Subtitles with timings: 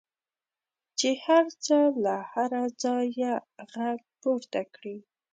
[0.99, 3.33] چې هر څه له هره ځایه
[3.73, 4.97] غږ پورته کړي.